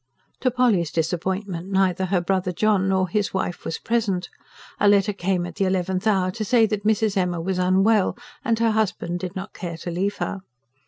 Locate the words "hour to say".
6.07-6.65